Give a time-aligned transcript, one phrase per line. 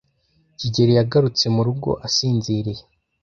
[0.59, 2.83] kigeli yagarutse mu rugo, asinziriye.